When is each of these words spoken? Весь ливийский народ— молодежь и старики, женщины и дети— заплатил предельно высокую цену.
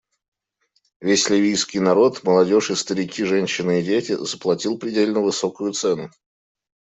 Весь 0.99 1.29
ливийский 1.29 1.79
народ— 1.79 2.21
молодежь 2.23 2.71
и 2.71 2.75
старики, 2.75 3.23
женщины 3.23 3.81
и 3.81 3.83
дети— 3.83 4.13
заплатил 4.31 4.79
предельно 4.79 5.19
высокую 5.19 5.73
цену. 5.73 6.09